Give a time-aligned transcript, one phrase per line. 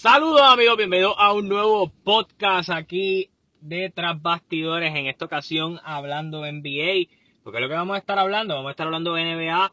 [0.00, 4.94] Saludos amigos, bienvenidos a un nuevo podcast aquí de Tras Bastidores.
[4.94, 7.08] En esta ocasión hablando NBA.
[7.42, 9.72] Porque es lo que vamos a estar hablando, vamos a estar hablando de NBA.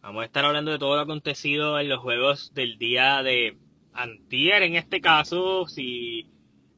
[0.00, 3.58] Vamos a estar hablando de todo lo acontecido en los juegos del día de
[3.92, 4.62] antier.
[4.62, 6.28] En este caso, si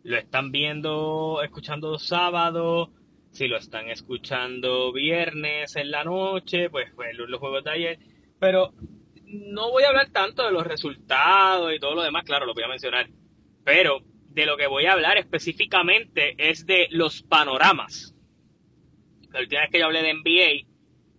[0.03, 2.93] lo están viendo, escuchando sábado,
[3.31, 7.99] si lo están escuchando viernes en la noche, pues, pues los juegos de ayer.
[8.41, 8.73] Pero
[9.27, 12.63] no voy a hablar tanto de los resultados y todo lo demás, claro, lo voy
[12.63, 13.09] a mencionar.
[13.65, 18.15] Pero de lo que voy a hablar específicamente es de los panoramas.
[19.31, 20.69] La última vez que yo hablé de NBA,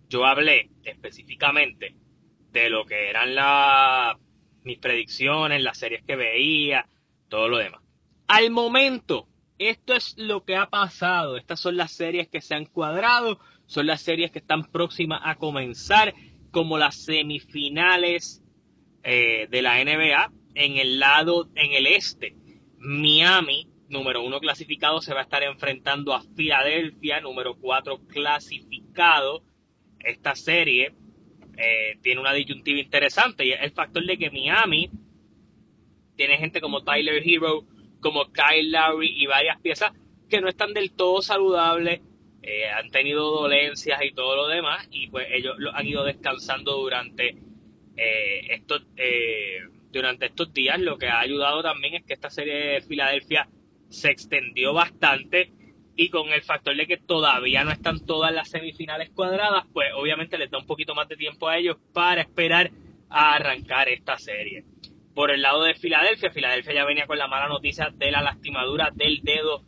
[0.08, 1.94] yo hablé específicamente
[2.50, 4.18] de lo que eran la,
[4.62, 6.88] mis predicciones, las series que veía,
[7.28, 7.82] todo lo demás.
[8.26, 9.28] Al momento,
[9.58, 11.36] esto es lo que ha pasado.
[11.36, 15.34] Estas son las series que se han cuadrado, son las series que están próximas a
[15.36, 16.14] comenzar
[16.58, 18.42] como las semifinales
[19.04, 22.34] eh, de la NBA en el lado, en el este.
[22.78, 29.44] Miami, número uno clasificado, se va a estar enfrentando a Filadelfia, número cuatro clasificado.
[30.00, 30.96] Esta serie
[31.56, 34.90] eh, tiene una disyuntiva interesante y el factor de que Miami
[36.16, 37.66] tiene gente como Tyler Hero,
[38.00, 39.92] como Kyle Lowry y varias piezas
[40.28, 42.00] que no están del todo saludables
[42.50, 46.78] eh, han tenido dolencias y todo lo demás y pues ellos lo han ido descansando
[46.78, 47.36] durante
[47.94, 49.60] eh, estos eh,
[49.92, 50.80] durante estos días.
[50.80, 53.46] Lo que ha ayudado también es que esta serie de Filadelfia
[53.90, 55.52] se extendió bastante
[55.94, 60.38] y con el factor de que todavía no están todas las semifinales cuadradas pues obviamente
[60.38, 62.70] les da un poquito más de tiempo a ellos para esperar
[63.10, 64.64] a arrancar esta serie.
[65.14, 68.90] Por el lado de Filadelfia Filadelfia ya venía con la mala noticia de la lastimadura
[68.94, 69.64] del dedo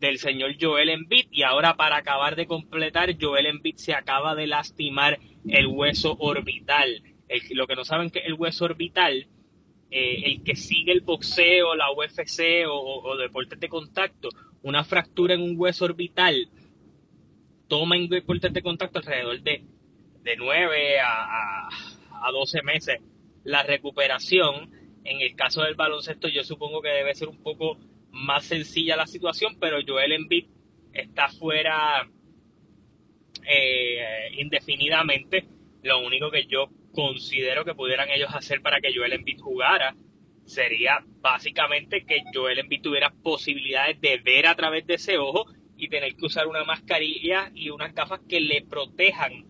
[0.00, 4.46] del señor Joel Embiid y ahora para acabar de completar Joel Embiid se acaba de
[4.46, 5.18] lastimar
[5.48, 7.02] el hueso orbital.
[7.50, 9.26] lo que no saben que el hueso orbital,
[9.90, 14.28] eh, el que sigue el boxeo, la UFC o, deportes de contacto,
[14.62, 16.48] una fractura en un hueso orbital
[17.68, 19.62] toma en deportes de contacto alrededor de,
[20.22, 21.68] de 9 a,
[22.22, 23.00] a 12 meses
[23.44, 24.70] la recuperación.
[25.04, 27.78] En el caso del baloncesto yo supongo que debe ser un poco
[28.10, 30.46] más sencilla la situación, pero Joel Embiid
[30.92, 32.08] está fuera
[33.46, 35.46] eh, indefinidamente.
[35.82, 39.94] Lo único que yo considero que pudieran ellos hacer para que Joel Embiid jugara
[40.44, 45.46] sería básicamente que Joel Embiid tuviera posibilidades de ver a través de ese ojo
[45.76, 49.46] y tener que usar una mascarilla y unas gafas que le protejan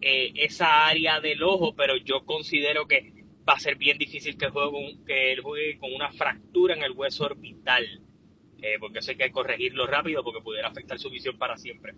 [0.00, 3.13] eh, esa área del ojo, pero yo considero que
[3.48, 6.92] va a ser bien difícil que, juegue que él juegue con una fractura en el
[6.92, 7.84] hueso orbital,
[8.62, 11.94] eh, porque eso hay que corregirlo rápido porque pudiera afectar su visión para siempre.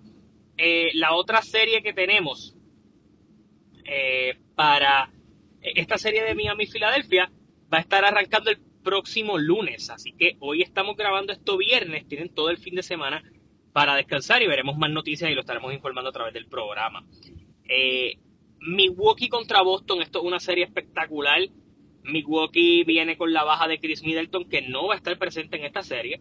[0.56, 2.56] Eh, la otra serie que tenemos
[3.84, 5.10] eh, para
[5.60, 7.30] esta serie de Miami-Filadelfia
[7.72, 12.32] va a estar arrancando el próximo lunes, así que hoy estamos grabando esto viernes, tienen
[12.32, 13.22] todo el fin de semana
[13.72, 17.04] para descansar y veremos más noticias y lo estaremos informando a través del programa.
[17.68, 18.18] Eh,
[18.60, 21.40] Milwaukee contra Boston, esto es una serie espectacular.
[22.04, 25.64] Milwaukee viene con la baja de Chris Middleton, que no va a estar presente en
[25.64, 26.20] esta serie.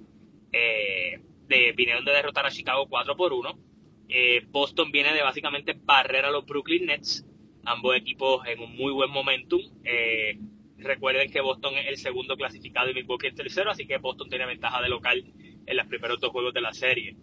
[0.51, 3.59] Eh, de, vinieron de derrotar a Chicago 4 por 1.
[4.09, 7.25] Eh, Boston viene de básicamente barrer a los Brooklyn Nets.
[7.65, 9.61] Ambos equipos en un muy buen momentum.
[9.83, 10.39] Eh,
[10.77, 14.45] recuerden que Boston es el segundo clasificado y Milwaukee el tercero, así que Boston tiene
[14.45, 15.23] ventaja de local
[15.65, 17.15] en los primeros dos juegos de la serie.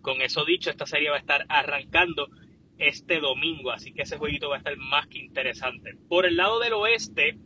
[0.00, 2.28] Con eso dicho, esta serie va a estar arrancando
[2.78, 5.96] este domingo, así que ese jueguito va a estar más que interesante.
[6.08, 7.36] Por el lado del oeste,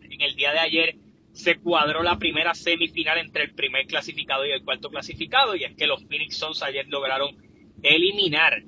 [0.00, 0.96] en el día de ayer
[1.32, 5.74] se cuadró la primera semifinal entre el primer clasificado y el cuarto clasificado, y es
[5.74, 7.36] que los Phoenix Suns ayer lograron
[7.82, 8.62] eliminar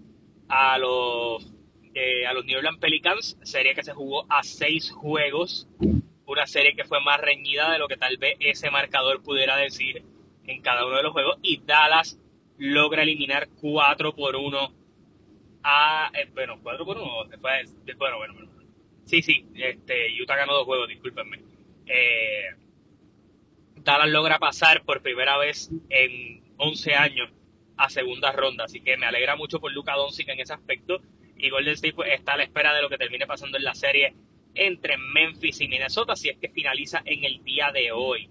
[0.48, 1.52] a los,
[1.94, 5.68] eh, a los New Orleans Pelicans, serie que se jugó a seis juegos,
[6.26, 10.02] una serie que fue más reñida de lo que tal vez ese marcador pudiera decir
[10.46, 12.18] en cada uno de los juegos, y Dallas
[12.56, 14.83] logra eliminar 4 por 1
[15.64, 18.50] a, eh, bueno, 4 por 1, después, bueno, bueno, bueno.
[19.06, 21.40] Sí, sí, este, Utah ganó dos juegos, discúlpenme.
[21.86, 22.44] Eh,
[23.76, 27.30] Dallas logra pasar por primera vez en 11 años
[27.76, 31.00] a segunda ronda, así que me alegra mucho por Luca Doncic en ese aspecto
[31.36, 33.74] y Golden State pues, está a la espera de lo que termine pasando en la
[33.74, 34.14] serie
[34.54, 38.30] entre Memphis y Minnesota, si es que finaliza en el día de hoy.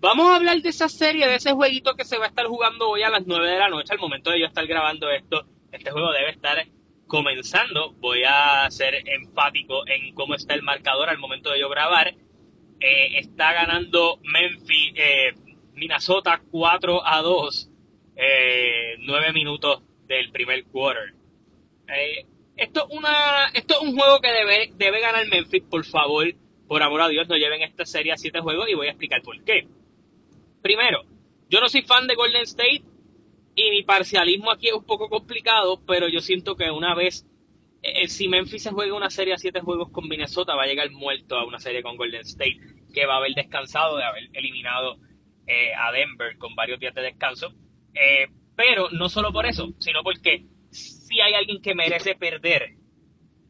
[0.00, 2.90] Vamos a hablar de esa serie, de ese jueguito que se va a estar jugando
[2.90, 5.90] hoy a las 9 de la noche, al momento de yo estar grabando esto este
[5.90, 6.64] juego debe estar
[7.06, 7.92] comenzando.
[7.94, 12.14] Voy a ser enfático en cómo está el marcador al momento de yo grabar.
[12.80, 15.34] Eh, está ganando Memphis, eh,
[15.74, 17.70] Minnesota 4 a 2,
[18.16, 21.14] eh, 9 minutos del primer quarter.
[21.88, 22.26] Eh,
[22.56, 26.26] esto, es una, esto es un juego que debe, debe ganar Memphis, por favor.
[26.68, 29.22] por amor a Dios, no lleven esta serie a siete juegos y voy a explicar
[29.22, 29.68] por qué.
[30.62, 31.04] Primero,
[31.50, 32.82] yo no soy fan de Golden State
[33.54, 37.26] y mi parcialismo aquí es un poco complicado, pero yo siento que una vez,
[37.82, 40.90] eh, si Memphis se juega una serie a siete juegos con Minnesota, va a llegar
[40.90, 42.58] muerto a una serie con Golden State,
[42.92, 44.96] que va a haber descansado de haber eliminado
[45.46, 47.52] eh, a Denver con varios días de descanso.
[47.94, 52.74] Eh, pero no solo por eso, sino porque si hay alguien que merece perder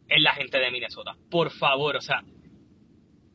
[0.08, 1.16] es la gente de Minnesota.
[1.30, 2.22] Por favor, o sea,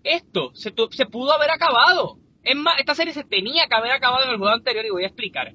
[0.03, 2.17] esto se, se pudo haber acabado.
[2.43, 5.03] Es más, esta serie se tenía que haber acabado en el juego anterior y voy
[5.03, 5.53] a explicar.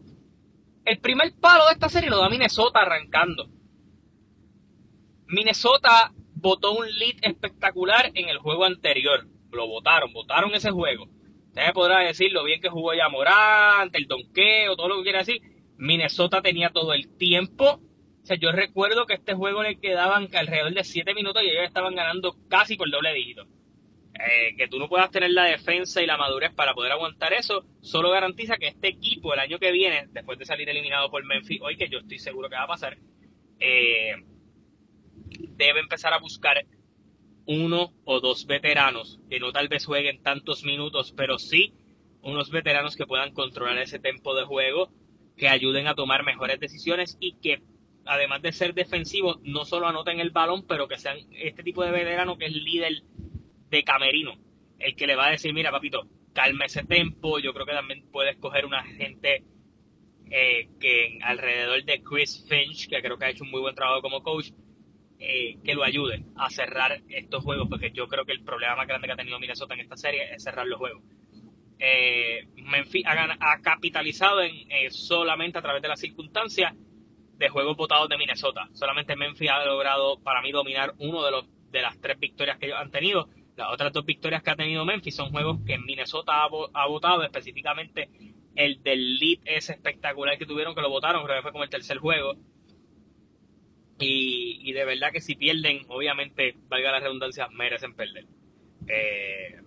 [0.84, 3.48] El primer palo de esta serie lo da Minnesota arrancando.
[5.26, 9.26] Minnesota votó un lead espectacular en el juego anterior.
[9.50, 11.08] Lo votaron, votaron ese juego.
[11.46, 15.20] Usted podrá decir lo bien que jugó ya Morán, el donqueo, todo lo que quiera
[15.20, 15.40] decir.
[15.78, 17.80] Minnesota tenía todo el tiempo.
[18.22, 21.64] O sea, yo recuerdo que este juego le quedaban alrededor de 7 minutos y ellos
[21.64, 23.46] estaban ganando casi por doble dígito.
[24.14, 27.64] Eh, que tú no puedas tener la defensa y la madurez para poder aguantar eso,
[27.80, 31.60] solo garantiza que este equipo el año que viene, después de salir eliminado por Memphis
[31.60, 32.96] hoy, que yo estoy seguro que va a pasar,
[33.58, 34.14] eh,
[35.56, 36.64] debe empezar a buscar
[37.46, 41.74] uno o dos veteranos que no tal vez jueguen tantos minutos, pero sí
[42.22, 44.90] unos veteranos que puedan controlar ese tempo de juego,
[45.36, 47.62] que ayuden a tomar mejores decisiones y que
[48.06, 51.90] además de ser defensivos, no solo anoten el balón, pero que sean este tipo de
[51.90, 53.02] veterano que es líder
[53.70, 54.34] de camerino,
[54.78, 58.04] el que le va a decir, mira papito, calme ese tempo, yo creo que también
[58.10, 59.44] puedes coger una gente
[60.30, 64.02] eh, que alrededor de Chris Finch, que creo que ha hecho un muy buen trabajo
[64.02, 64.50] como coach,
[65.18, 68.86] eh, que lo ayude a cerrar estos juegos, porque yo creo que el problema más
[68.86, 71.02] grande que ha tenido Minnesota en esta serie es cerrar los juegos.
[71.78, 76.72] Eh, Memphis ha, capitalizado en, solamente a través de las circunstancias
[77.36, 78.68] de juegos votados de Minnesota.
[78.72, 82.66] Solamente Memphis ha logrado para mí dominar uno de los de las tres victorias que
[82.66, 86.44] ellos han tenido las otras dos victorias que ha tenido Memphis son juegos que Minnesota
[86.44, 88.08] ha, votado, específicamente
[88.56, 91.70] el del lead ese espectacular que tuvieron, que lo votaron, creo que fue como el
[91.70, 92.36] tercer juego.
[93.98, 98.26] Y, de verdad que si pierden, obviamente, valga la redundancia, merecen perder.
[98.88, 99.60] Eh,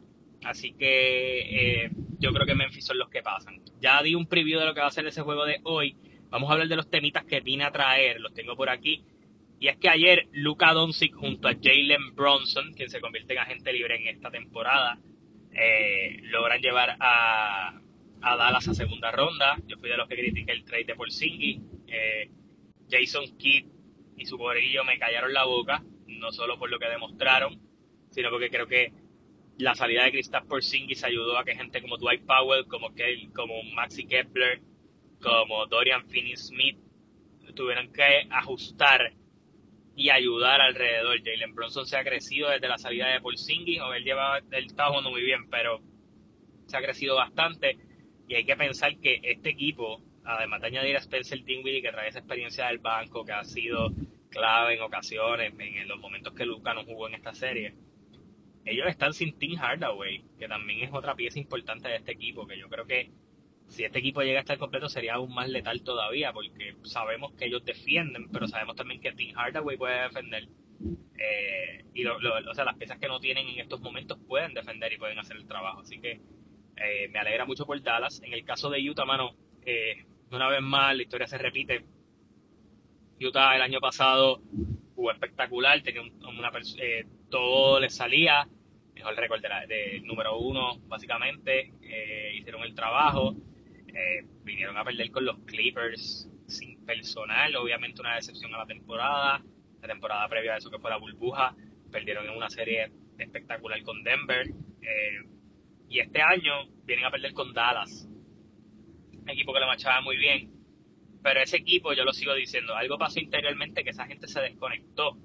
[0.43, 3.61] así que eh, yo creo que Memphis son los que pasan.
[3.81, 5.95] Ya di un preview de lo que va a ser ese juego de hoy.
[6.29, 9.03] Vamos a hablar de los temitas que vine a traer, los tengo por aquí.
[9.59, 13.73] Y es que ayer Luka Doncic junto a Jalen Bronson, quien se convierte en agente
[13.73, 14.99] libre en esta temporada,
[15.51, 17.79] eh, logran llevar a,
[18.21, 19.57] a, Dallas a segunda ronda.
[19.65, 21.61] Yo fui de los que critiqué el trade de Porzingis.
[21.87, 22.29] Eh,
[22.89, 23.65] Jason Kidd
[24.15, 27.59] y su corillo me callaron la boca, no solo por lo que demostraron,
[28.11, 28.93] sino porque creo que
[29.57, 32.91] la salida de Kristaps Porzingis ayudó a que gente como Dwight Powell, como,
[33.33, 34.61] como Maxi Kepler,
[35.19, 36.77] como Dorian Finney-Smith
[37.57, 39.13] tuvieran que ajustar
[39.97, 41.17] y ayudar alrededor.
[41.23, 44.89] Jalen Bronson se ha crecido desde la salida de Porzingis, o él lleva, él estaba
[44.89, 45.81] jugando muy bien, pero
[46.67, 47.77] se ha crecido bastante
[48.27, 52.09] y hay que pensar que este equipo, además de añadir a Spencer Dinwiddie que trae
[52.09, 53.91] esa experiencia del banco que ha sido
[54.29, 57.73] clave en ocasiones, en los momentos que Luca no jugó en esta serie,
[58.65, 62.59] ellos están sin Tim Hardaway, que también es otra pieza importante de este equipo, que
[62.59, 63.09] yo creo que
[63.67, 67.45] si este equipo llega a estar completo sería aún más letal todavía, porque sabemos que
[67.45, 70.47] ellos defienden, pero sabemos también que Tim Hardaway puede defender.
[71.17, 74.97] Eh, y o sea, las piezas que no tienen en estos momentos pueden defender y
[74.97, 75.81] pueden hacer el trabajo.
[75.81, 76.21] Así que
[76.77, 78.21] eh, me alegra mucho por Dallas.
[78.23, 79.31] En el caso de Utah, mano,
[79.65, 81.83] eh, una vez más la historia se repite.
[83.19, 84.41] Utah el año pasado
[84.95, 86.51] jugó espectacular, tenía una
[87.29, 88.47] todo le salía,
[88.93, 91.73] mejor récord de, de número uno, básicamente.
[92.33, 93.35] hicieron el trabajo
[93.97, 99.43] eh, vinieron a perder con los Clippers sin personal, obviamente una decepción a la temporada,
[99.81, 101.55] la temporada previa a eso que fue la burbuja,
[101.91, 104.47] perdieron en una serie espectacular con Denver,
[104.81, 105.23] eh,
[105.89, 108.07] y este año vienen a perder con Dallas,
[109.25, 110.51] equipo que le machaba muy bien,
[111.23, 115.17] pero ese equipo, yo lo sigo diciendo, algo pasó interiormente que esa gente se desconectó.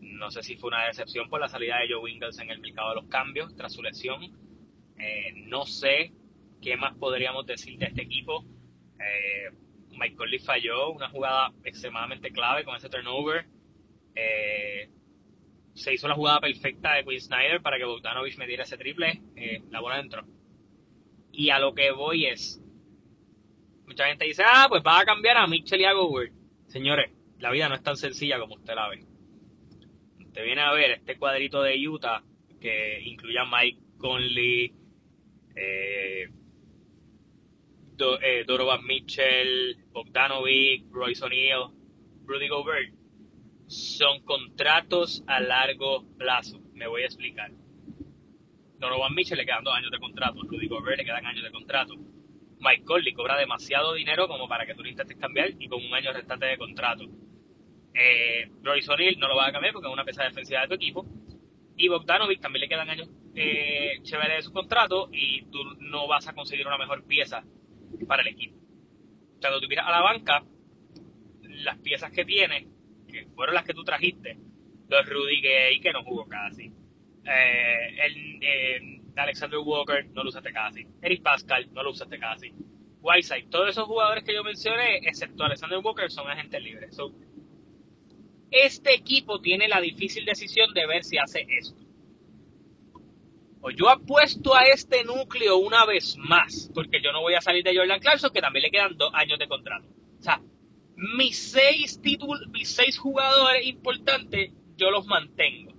[0.00, 2.90] No sé si fue una decepción por la salida de Joe Ingles en el mercado
[2.90, 4.22] de los cambios tras su lesión.
[4.96, 6.12] Eh, no sé
[6.66, 8.44] ¿Qué más podríamos decir de este equipo?
[8.98, 9.56] Eh,
[9.90, 13.46] Mike Conley falló una jugada extremadamente clave con ese turnover.
[14.16, 14.90] Eh,
[15.74, 19.22] se hizo la jugada perfecta de Quinn Snyder para que Bogdanovich me diera ese triple.
[19.36, 20.26] Eh, la bola entró.
[21.30, 22.60] Y a lo que voy es,
[23.86, 26.34] mucha gente dice, ah, pues va a cambiar a Mitchell y a Gobert.
[26.66, 29.04] Señores, la vida no es tan sencilla como usted la ve.
[30.18, 32.24] Usted viene a ver este cuadrito de Utah
[32.60, 34.74] que incluye a Mike Conley,
[35.54, 36.28] eh,
[37.98, 41.70] eh, Dorovan Mitchell, Bogdanovic, Royce O'Neal,
[42.24, 42.92] Rudy Gobert,
[43.66, 46.60] son contratos a largo plazo.
[46.74, 47.50] Me voy a explicar.
[48.78, 50.40] Donovan Mitchell le quedan dos años de contrato.
[50.42, 51.94] Rudy Gobert le quedan años de contrato.
[52.58, 55.92] Mike Conley cobra demasiado dinero como para que tú lo intentes cambiar y con un
[55.94, 57.04] año restante de contrato.
[57.94, 61.06] Eh, Royce no lo va a cambiar porque es una pieza defensiva de tu equipo.
[61.76, 66.26] Y Bogdanovic también le quedan años eh, chéveres de su contrato y tú no vas
[66.28, 67.44] a conseguir una mejor pieza
[68.06, 68.56] para el equipo.
[69.40, 70.44] Cuando tú miras a la banca,
[71.42, 72.68] las piezas que tiene,
[73.08, 74.38] que fueron las que tú trajiste,
[74.88, 76.72] los Rudy Gay, que no jugó casi,
[77.24, 82.52] eh, el, eh, Alexander Walker, no lo usaste casi, Eric Pascal, no lo usaste casi,
[83.00, 86.98] Whiteside, todos esos jugadores que yo mencioné, excepto Alexander Walker, son agentes libres.
[88.50, 91.85] este equipo tiene la difícil decisión de ver si hace esto.
[93.74, 97.76] Yo apuesto a este núcleo una vez más, porque yo no voy a salir de
[97.76, 99.86] Jordan Clarkson, que también le quedan dos años de contrato.
[100.18, 100.40] O sea,
[100.96, 105.72] mis seis títulos, mis seis jugadores importantes, yo los mantengo.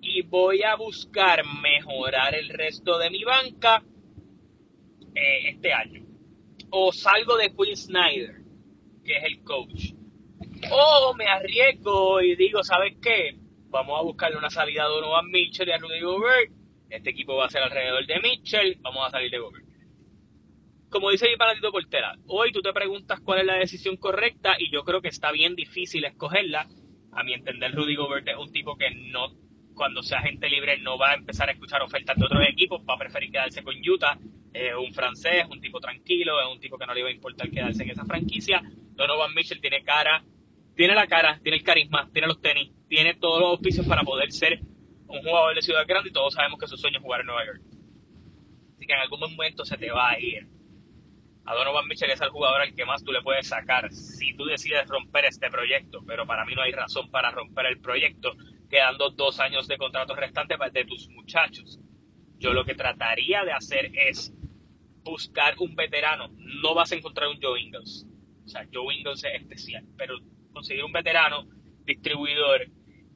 [0.00, 3.82] Y voy a buscar mejorar el resto de mi banca
[5.14, 6.04] eh, este año.
[6.70, 8.42] O salgo de Quinn Snyder,
[9.04, 9.92] que es el coach.
[10.70, 13.36] O me arriesgo y digo, ¿sabes qué?
[13.68, 16.61] Vamos a buscarle una salida a Donovan Mitchell y a Rudy Gobert.
[16.92, 18.76] Este equipo va a ser alrededor de Mitchell.
[18.82, 19.72] Vamos a salir de Gobert
[20.92, 24.70] como dice mi panatito Portera, hoy tú te preguntas cuál es la decisión correcta y
[24.70, 26.68] yo creo que está bien difícil escogerla.
[27.12, 29.34] A mi entender, Rudy Gobert es un tipo que no,
[29.74, 32.94] cuando sea gente libre, no va a empezar a escuchar ofertas de otros equipos, va
[32.94, 34.18] a preferir quedarse con Utah.
[34.52, 37.50] Es un francés, un tipo tranquilo, es un tipo que no le va a importar
[37.50, 38.60] quedarse en esa franquicia.
[38.94, 40.22] Donovan Mitchell tiene cara,
[40.76, 44.30] tiene la cara, tiene el carisma, tiene los tenis, tiene todos los oficios para poder
[44.30, 44.60] ser
[45.12, 47.46] un jugador de ciudad grande y todos sabemos que su sueño es jugar en Nueva
[47.46, 47.60] York.
[48.76, 50.48] Así que en algún momento se te va a ir
[51.44, 54.44] a Donovan Mitchell es el jugador al que más tú le puedes sacar si tú
[54.44, 58.36] decides romper este proyecto, pero para mí no hay razón para romper el proyecto
[58.70, 61.80] quedando dos años de contrato restante de tus muchachos.
[62.38, 64.32] Yo lo que trataría de hacer es
[65.02, 66.30] buscar un veterano.
[66.38, 68.06] No vas a encontrar un Joe Ingles.
[68.44, 70.14] O sea, Joe Ingles es especial, pero
[70.52, 71.46] conseguir un veterano,
[71.84, 72.62] distribuidor,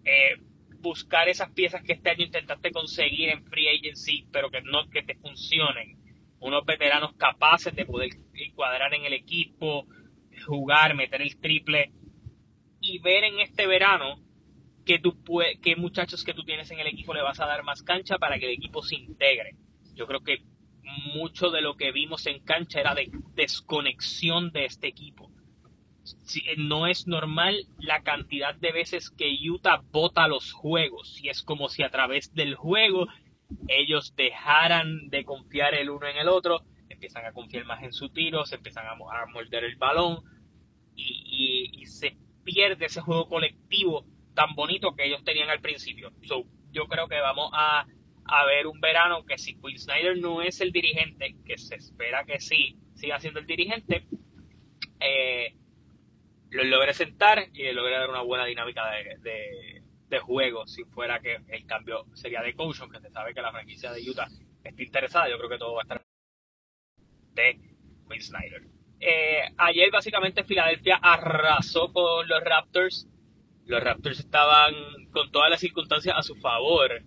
[0.05, 0.37] eh,
[0.81, 5.03] buscar esas piezas que este año intentaste conseguir en free agency, pero que no que
[5.03, 5.99] te funcionen
[6.41, 8.11] unos veteranos capaces de poder
[8.55, 9.87] cuadrar en el equipo,
[10.47, 11.93] jugar, meter el triple
[12.81, 14.21] y ver en este verano
[14.85, 15.17] que tú
[15.63, 18.39] qué muchachos que tú tienes en el equipo le vas a dar más cancha para
[18.39, 19.57] que el equipo se integre.
[19.95, 20.43] Yo creo que
[21.15, 25.31] mucho de lo que vimos en cancha era de desconexión de este equipo.
[26.57, 31.69] No es normal la cantidad de veces que Utah bota los juegos y es como
[31.69, 33.07] si a través del juego
[33.69, 38.09] ellos dejaran de confiar el uno en el otro, empiezan a confiar más en su
[38.11, 38.97] tiro, se empiezan a,
[39.27, 40.23] morder el balón
[40.95, 46.13] y, se pierde ese juego colectivo tan bonito que ellos tenían al principio.
[46.21, 47.87] yo creo que vamos a,
[48.47, 52.41] ver un verano que si Quinn Snyder no es el dirigente, que se espera que
[52.41, 54.07] sí siga siendo el dirigente,
[55.01, 55.55] eh,
[56.57, 61.21] lo logre sentar y le logre dar una buena dinámica de, de juego si fuera
[61.21, 64.29] que el cambio sería de coach, aunque se sabe que la franquicia de Utah
[64.63, 66.03] está interesada, yo creo que todo va a estar
[67.35, 67.61] de
[68.09, 68.63] Quinn Snyder.
[69.01, 73.07] Eh, ayer básicamente Filadelfia arrasó con los Raptors.
[73.67, 74.75] Los Raptors estaban
[75.13, 77.03] con todas las circunstancias a su favor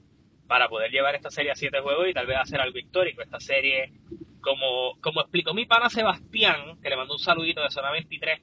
[0.47, 3.21] para poder llevar esta serie a siete juegos y tal vez hacer algo histórico.
[3.21, 3.93] Esta serie,
[4.41, 8.41] como, como explicó mi pana Sebastián, que le mandó un saludito de zona 23,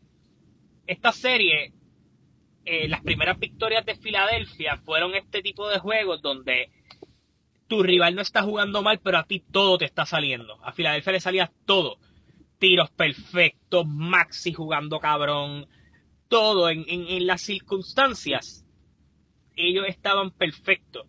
[0.87, 1.73] esta serie
[2.69, 6.73] eh, las primeras victorias de Filadelfia fueron este tipo de juegos donde
[7.69, 10.59] tu rival no está jugando mal, pero a ti todo te está saliendo.
[10.65, 11.99] A Filadelfia le salía todo.
[12.59, 15.69] Tiros perfectos, Maxi jugando cabrón,
[16.27, 18.65] todo en, las circunstancias.
[19.55, 21.07] Ellos estaban perfectos.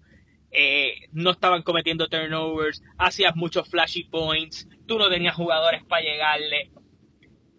[0.52, 6.72] Eh, no estaban cometiendo turnovers, hacías muchos flashy points, tú no tenías jugadores para llegarle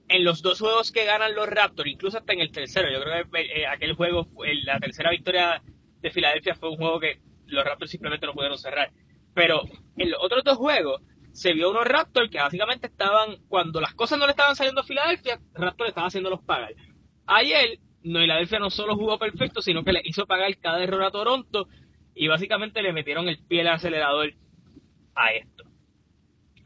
[0.09, 3.31] en los dos juegos que ganan los Raptors, incluso hasta en el tercero, yo creo
[3.31, 4.27] que eh, aquel juego,
[4.65, 5.63] la tercera victoria
[6.01, 8.91] de Filadelfia fue un juego que los Raptors simplemente no pudieron cerrar.
[9.35, 9.63] Pero
[9.97, 14.19] en los otros dos juegos se vio unos Raptors que básicamente estaban, cuando las cosas
[14.19, 16.75] no le estaban saliendo a Filadelfia, Raptors estaba haciendo los pagar.
[17.27, 21.69] Ayer, Filadelfia no solo jugó perfecto, sino que le hizo pagar cada error a Toronto
[22.15, 24.33] y básicamente le metieron el pie al acelerador
[25.15, 25.68] a esto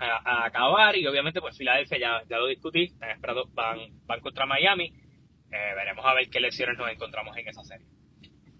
[0.02, 4.92] a, acabar y obviamente pues Filadelfia ya, lo discutí, están esperando, van, van contra Miami,
[5.50, 7.86] eh, veremos a ver qué lesiones nos encontramos en esa serie.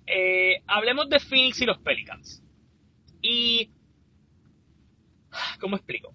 [0.07, 2.43] Eh, hablemos de Phoenix y los Pelicans.
[3.21, 3.71] Y...
[5.61, 6.15] ¿Cómo explico?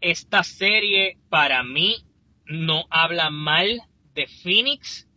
[0.00, 1.96] Esta serie para mí
[2.46, 3.82] no habla mal
[4.14, 5.08] de Phoenix,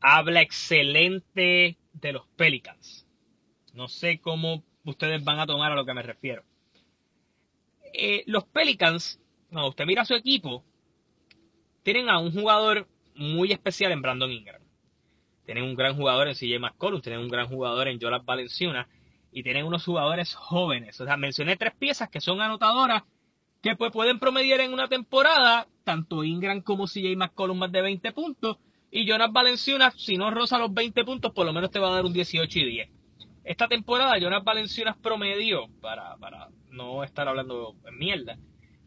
[0.00, 3.06] habla excelente de los Pelicans.
[3.72, 6.44] No sé cómo ustedes van a tomar a lo que me refiero.
[7.98, 9.18] Eh, los Pelicans,
[9.50, 10.62] cuando usted mira su equipo,
[11.82, 14.60] tienen a un jugador muy especial en Brandon Ingram.
[15.46, 18.86] Tienen un gran jugador en CJ McCollum, tienen un gran jugador en Jolas Valenciuna
[19.32, 21.00] y tienen unos jugadores jóvenes.
[21.00, 23.04] O sea, mencioné tres piezas que son anotadoras
[23.62, 28.12] que pues pueden promediar en una temporada tanto Ingram como CJ McCollum más de 20
[28.12, 28.58] puntos
[28.90, 31.94] y Jonas Valenciunas, si no roza los 20 puntos, por lo menos te va a
[31.94, 32.90] dar un 18 y 10.
[33.44, 38.38] Esta temporada Jonas Valenciunas promedio, para, para no estar hablando mierda,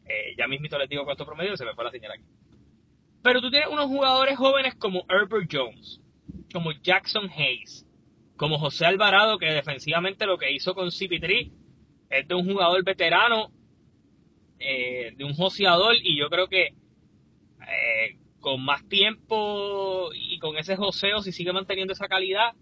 [0.06, 2.24] eh, ya mismito les digo cuánto promedio, se me fue la señal aquí.
[3.22, 6.02] Pero tú tienes unos jugadores jóvenes como Herbert Jones,
[6.54, 7.86] como Jackson Hayes,
[8.38, 11.52] como José Alvarado, que defensivamente lo que hizo con CP3
[12.10, 13.52] es de un jugador veterano,
[14.60, 20.76] eh, de un joseador, y yo creo que eh, con más tiempo y con ese
[20.76, 22.54] joseo, si sigue manteniendo esa calidad,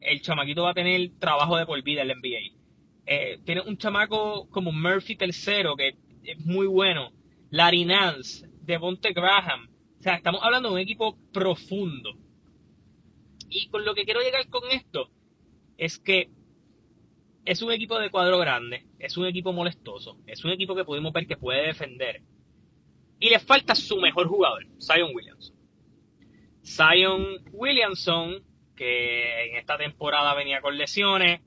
[0.00, 2.63] el chamaquito va a tener trabajo de por vida en la NBA.
[3.06, 7.12] Eh, tiene un chamaco como Murphy tercero, que es muy bueno.
[7.50, 9.68] Larry Nance, Devonte Graham.
[9.98, 12.16] O sea, estamos hablando de un equipo profundo.
[13.48, 15.10] Y con lo que quiero llegar con esto
[15.76, 16.30] es que
[17.44, 21.12] es un equipo de cuadro grande, es un equipo molestoso, es un equipo que podemos
[21.12, 22.22] ver que puede defender.
[23.20, 25.54] Y le falta su mejor jugador, Zion Williamson.
[26.64, 28.42] Zion Williamson,
[28.74, 31.42] que en esta temporada venía con lesiones,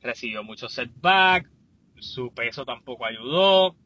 [0.00, 1.50] recibió muchos setbacks,
[1.98, 3.76] su peso tampoco ayudó,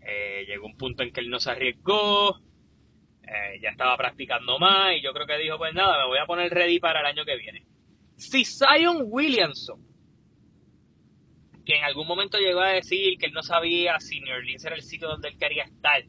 [0.00, 2.38] eh, llegó un punto en que él no se arriesgó,
[3.22, 6.26] eh, ya estaba practicando más y yo creo que dijo, pues nada, me voy a
[6.26, 7.66] poner ready para el año que viene.
[8.16, 9.80] Si Zion Williamson,
[11.64, 14.76] que en algún momento llegó a decir que él no sabía si New Orleans era
[14.76, 16.04] el sitio donde él quería estar,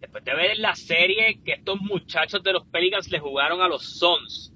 [0.00, 3.98] después de ver la serie que estos muchachos de los Pelicans le jugaron a los
[3.98, 4.54] Suns,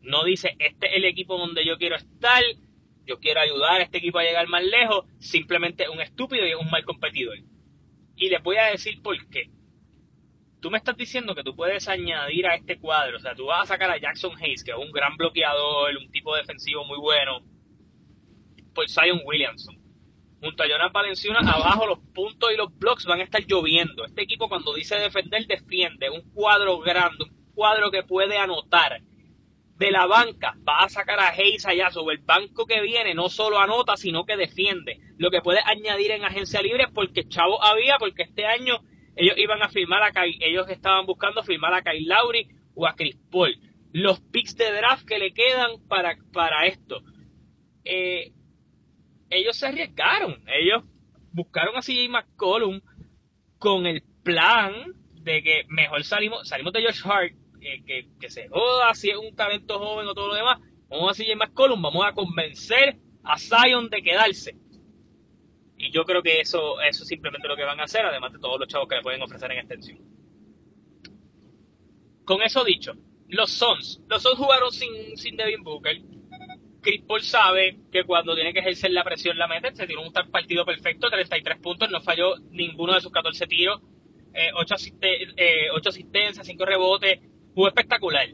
[0.00, 2.42] no dice, este es el equipo donde yo quiero estar,
[3.06, 6.70] yo quiero ayudar a este equipo a llegar más lejos, simplemente un estúpido y un
[6.70, 7.38] mal competidor.
[8.16, 9.50] Y les voy a decir por qué
[10.66, 13.62] tú me estás diciendo que tú puedes añadir a este cuadro, o sea, tú vas
[13.62, 17.40] a sacar a Jackson Hayes, que es un gran bloqueador, un tipo defensivo muy bueno,
[18.74, 19.76] por Zion Williamson.
[20.40, 24.04] Junto a Jonas Valenciuna, abajo los puntos y los blocks van a estar lloviendo.
[24.04, 26.10] Este equipo cuando dice defender, defiende.
[26.10, 29.00] Un cuadro grande, un cuadro que puede anotar.
[29.78, 33.28] De la banca, va a sacar a Hayes allá sobre el banco que viene, no
[33.28, 35.00] solo anota, sino que defiende.
[35.18, 38.80] Lo que puede añadir en agencia libre porque Chavo había, porque este año
[39.16, 43.16] ellos iban a firmar a ellos estaban buscando firmar a Kyle Lowry o a Chris
[43.30, 43.58] Paul.
[43.92, 47.02] Los picks de draft que le quedan para, para esto.
[47.84, 48.32] Eh,
[49.30, 50.44] ellos se arriesgaron.
[50.48, 50.84] Ellos
[51.32, 52.80] buscaron a CJ McCollum
[53.58, 54.72] con el plan
[55.14, 57.32] de que mejor salimos, salimos de Josh Hart,
[58.18, 60.60] que, se joda si es un talento joven o todo lo demás.
[60.88, 64.56] Vamos a CJ McCollum, vamos a convencer a Zion de quedarse.
[65.78, 68.38] Y yo creo que eso, eso es simplemente lo que van a hacer, además de
[68.38, 69.98] todos los chavos que le pueden ofrecer en extensión.
[72.24, 72.94] Con eso dicho,
[73.28, 76.00] los Suns, los Suns jugaron sin, sin Devin Booker.
[76.80, 80.12] Chris Paul sabe que cuando tiene que ejercer la presión la mete, se tiró un
[80.12, 83.80] partido perfecto, 33 puntos, no falló ninguno de sus 14 tiros,
[84.54, 87.20] 8, eh, eh, asistencias, 5 rebotes,
[87.56, 88.28] jugó espectacular.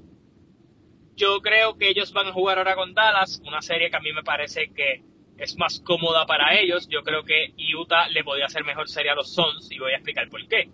[1.15, 4.13] Yo creo que ellos van a jugar ahora con Dallas, una serie que a mí
[4.13, 5.05] me parece que
[5.39, 6.89] es más cómoda para ellos.
[6.89, 9.97] Yo creo que Utah le podía hacer mejor serie a los Suns y voy a
[9.97, 10.69] explicar por qué.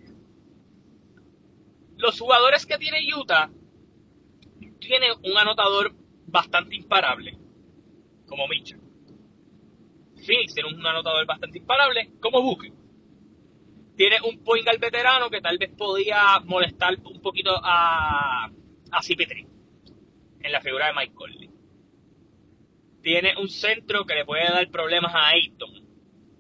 [1.99, 3.51] Los jugadores que tiene Utah
[4.81, 5.93] tienen un anotador
[6.27, 7.37] bastante imparable,
[8.27, 8.81] como Mitchell.
[10.25, 12.73] Phoenix tiene un anotador bastante imparable, como Booker.
[13.99, 19.47] Tiene un point al veterano que tal vez podía molestar un poquito a, a CP3
[20.41, 21.59] en la figura de Mike Conley
[23.09, 25.71] tiene un centro que le puede dar problemas a Ayton,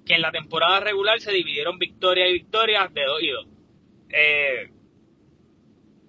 [0.04, 3.46] que en la temporada regular se dividieron victorias y victorias de 2 y 2.
[4.10, 4.70] Eh,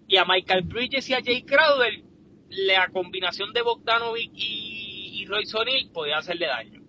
[0.08, 2.04] y a Michael Bridges y a Jay Crowder,
[2.50, 6.82] la combinación de Bogdanovic y, y Royce O'Neal podía hacerle daño.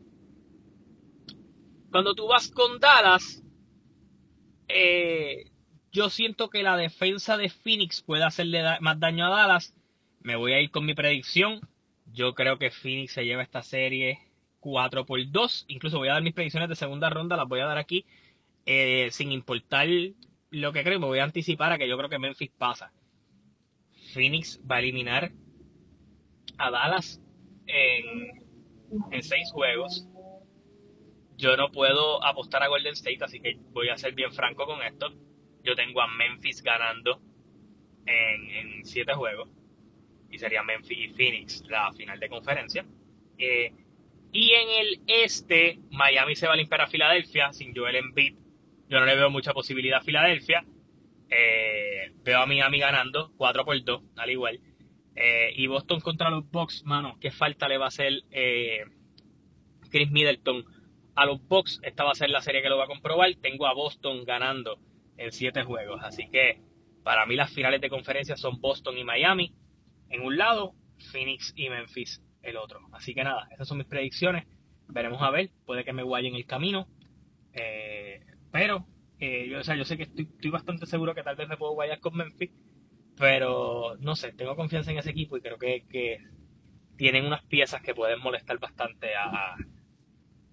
[1.90, 3.42] Cuando tú vas con Dallas,
[4.72, 5.50] eh,
[5.92, 9.74] yo siento que la defensa de Phoenix puede hacerle más daño a Dallas.
[10.20, 11.60] Me voy a ir con mi predicción.
[12.12, 14.18] Yo creo que Phoenix se lleva esta serie
[14.60, 15.64] 4 por 2.
[15.68, 18.04] Incluso voy a dar mis predicciones de segunda ronda, las voy a dar aquí.
[18.66, 19.88] Eh, sin importar
[20.50, 22.92] lo que creo, me voy a anticipar a que yo creo que Memphis pasa.
[24.12, 25.32] Phoenix va a eliminar
[26.58, 27.20] a Dallas
[27.66, 28.46] en,
[29.10, 30.06] en seis juegos.
[31.40, 34.82] Yo no puedo apostar a Golden State, así que voy a ser bien franco con
[34.82, 35.10] esto.
[35.64, 37.18] Yo tengo a Memphis ganando
[38.04, 39.48] en, siete juegos
[40.30, 42.84] y sería Memphis y Phoenix la final de conferencia.
[43.38, 43.72] Eh,
[44.32, 48.36] Y en el este, Miami se va a limpiar a Filadelfia sin Joel Embiid.
[48.90, 50.64] Yo no le veo mucha posibilidad a Filadelfia.
[51.30, 54.60] Eh, veo a Miami ganando 4 por 2, al igual.
[55.16, 58.12] Eh, y Boston contra los Bucks, mano, qué falta le va a hacer
[59.90, 60.64] Chris Middleton
[61.20, 61.80] a los Bucks.
[61.82, 63.30] Esta va a ser la serie que lo va a comprobar.
[63.42, 64.78] Tengo a Boston ganando
[65.18, 66.00] en 7 juegos.
[66.02, 66.62] Así que
[67.02, 69.54] para mí las finales de conferencia son Boston y Miami
[70.08, 70.74] en un lado,
[71.12, 72.80] Phoenix y Memphis el otro.
[72.92, 74.46] Así que nada, esas son mis predicciones.
[74.88, 76.88] Veremos a ver, puede que me guaye en el camino.
[77.52, 78.86] Eh, pero
[79.18, 82.50] eh, yo, sé que estoy, bastante seguro que tal vez me puedo guayar con Memphis.
[83.16, 85.84] Pero no sé, tengo confianza en ese equipo y creo que
[87.00, 89.56] tienen unas piezas que pueden molestar bastante a,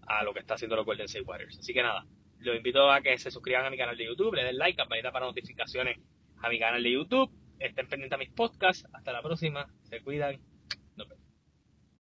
[0.08, 1.60] a lo que está haciendo los Golden State Warriors.
[1.60, 2.06] Así que nada,
[2.40, 5.12] los invito a que se suscriban a mi canal de YouTube, le den like, campanita
[5.12, 5.98] para notificaciones
[6.42, 7.32] a mi canal de YouTube.
[7.60, 8.88] Estén pendientes a mis podcasts.
[8.94, 9.68] Hasta la próxima.
[9.84, 10.40] Se cuidan.